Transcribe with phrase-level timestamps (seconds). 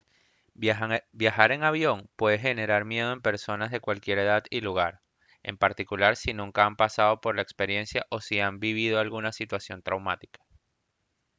[0.55, 4.99] viajar en avión puede generar miedo en personas de cualquier edad y lugar
[5.43, 9.83] en particular si nunca han pasado por la experiencia o si han vivido alguna situación
[9.83, 10.43] traumática